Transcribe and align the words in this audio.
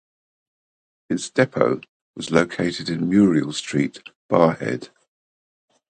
Its 1.11 1.29
depot 1.29 1.79
was 2.15 2.31
located 2.31 2.89
in 2.89 3.07
Muriel 3.07 3.53
Street, 3.53 3.99
Barrhead. 4.31 4.89